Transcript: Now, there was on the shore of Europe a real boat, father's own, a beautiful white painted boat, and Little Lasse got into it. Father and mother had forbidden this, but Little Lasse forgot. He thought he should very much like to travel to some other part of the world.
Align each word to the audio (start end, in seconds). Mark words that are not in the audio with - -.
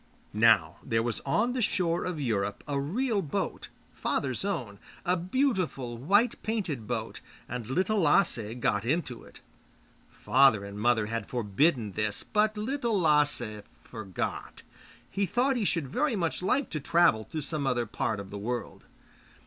Now, 0.33 0.77
there 0.83 1.03
was 1.03 1.19
on 1.27 1.53
the 1.53 1.61
shore 1.61 2.05
of 2.05 2.19
Europe 2.19 2.63
a 2.67 2.79
real 2.79 3.21
boat, 3.21 3.69
father's 3.93 4.43
own, 4.43 4.79
a 5.05 5.15
beautiful 5.15 5.95
white 5.95 6.41
painted 6.41 6.87
boat, 6.87 7.19
and 7.47 7.67
Little 7.67 7.99
Lasse 7.99 8.55
got 8.59 8.83
into 8.83 9.23
it. 9.23 9.41
Father 10.09 10.65
and 10.65 10.79
mother 10.79 11.05
had 11.05 11.27
forbidden 11.29 11.91
this, 11.91 12.23
but 12.23 12.57
Little 12.57 12.99
Lasse 12.99 13.61
forgot. 13.83 14.63
He 15.07 15.27
thought 15.27 15.55
he 15.55 15.65
should 15.65 15.87
very 15.89 16.15
much 16.15 16.41
like 16.41 16.71
to 16.71 16.79
travel 16.79 17.23
to 17.25 17.39
some 17.39 17.67
other 17.67 17.85
part 17.85 18.19
of 18.19 18.31
the 18.31 18.39
world. 18.39 18.85